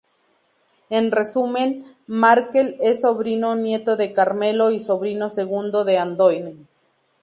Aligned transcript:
En 0.89 1.11
resumen, 1.11 1.85
Markel 2.07 2.75
es 2.81 3.01
sobrino-nieto 3.01 3.97
de 3.97 4.13
Carmelo 4.13 4.71
y 4.71 4.79
sobrino 4.79 5.29
segundo 5.29 5.85
de 5.85 5.99
Andoni. 5.99 6.65